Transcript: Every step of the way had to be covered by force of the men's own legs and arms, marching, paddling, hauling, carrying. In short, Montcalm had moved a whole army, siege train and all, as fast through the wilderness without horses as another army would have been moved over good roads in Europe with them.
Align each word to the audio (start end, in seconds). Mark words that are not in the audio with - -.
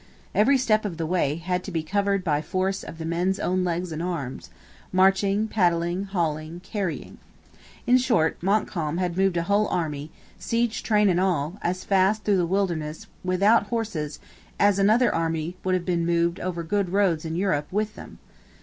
Every 0.33 0.57
step 0.57 0.83
of 0.83 0.97
the 0.97 1.05
way 1.05 1.35
had 1.35 1.63
to 1.63 1.69
be 1.71 1.83
covered 1.83 2.23
by 2.23 2.41
force 2.41 2.81
of 2.81 2.97
the 2.97 3.05
men's 3.05 3.39
own 3.39 3.63
legs 3.63 3.91
and 3.91 4.01
arms, 4.01 4.49
marching, 4.91 5.47
paddling, 5.47 6.05
hauling, 6.05 6.61
carrying. 6.61 7.19
In 7.85 7.99
short, 7.99 8.41
Montcalm 8.41 8.97
had 8.97 9.15
moved 9.15 9.37
a 9.37 9.43
whole 9.43 9.67
army, 9.67 10.09
siege 10.39 10.81
train 10.81 11.07
and 11.07 11.19
all, 11.19 11.59
as 11.61 11.83
fast 11.83 12.23
through 12.23 12.37
the 12.37 12.47
wilderness 12.47 13.05
without 13.23 13.67
horses 13.67 14.17
as 14.59 14.79
another 14.79 15.13
army 15.13 15.55
would 15.63 15.75
have 15.75 15.85
been 15.85 16.03
moved 16.03 16.39
over 16.39 16.63
good 16.63 16.89
roads 16.89 17.23
in 17.23 17.35
Europe 17.35 17.67
with 17.71 17.93
them. 17.93 18.17